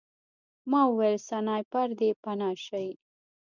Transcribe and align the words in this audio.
ما 0.69 0.81
وویل 0.87 1.17
سنایپر 1.29 1.87
دی 1.99 2.09
پناه 2.23 2.55
شئ 2.65 2.87